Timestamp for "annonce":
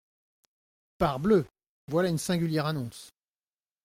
2.65-3.11